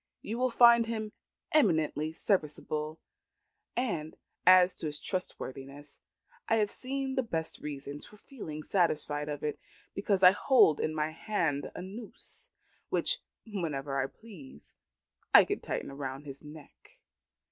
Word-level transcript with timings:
You 0.23 0.39
will 0.39 0.49
find 0.49 0.87
him 0.87 1.11
eminently 1.51 2.11
serviceable; 2.11 2.99
and 3.75 4.17
as 4.47 4.73
to 4.77 4.87
his 4.87 4.99
trustworthiness, 4.99 5.99
I 6.49 6.55
have 6.55 6.69
the 6.69 7.27
best 7.29 7.59
reasons 7.59 8.07
for 8.07 8.17
feeling 8.17 8.63
satisfied 8.63 9.29
of 9.29 9.43
it, 9.43 9.59
because 9.93 10.23
I 10.23 10.31
hold 10.31 10.79
in 10.79 10.95
my 10.95 11.11
hand 11.11 11.69
a 11.75 11.83
noose, 11.83 12.49
which, 12.89 13.19
whenever 13.45 14.01
I 14.01 14.07
please, 14.07 14.73
I 15.35 15.45
can 15.45 15.59
tighten 15.59 15.91
round 15.93 16.25
his 16.25 16.41
neck. 16.41 16.97